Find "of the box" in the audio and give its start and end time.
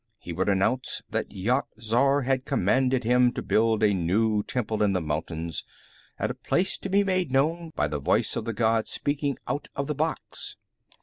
9.75-10.57